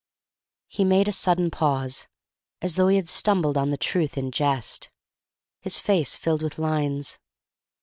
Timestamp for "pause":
1.51-2.07